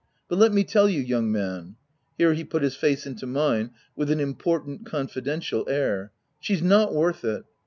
[0.29, 1.75] "But let me tell you young man,"
[2.17, 7.23] (here he put his face into mine with an important, confidential air,) "she's not worth
[7.23, 7.43] it